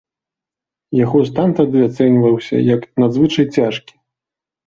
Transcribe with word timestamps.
Яго 0.99 1.19
стан 1.29 1.49
тады 1.59 1.83
ацэньваўся 1.89 2.61
як 2.73 2.81
надзвычай 3.03 3.45
цяжкі. 3.59 3.93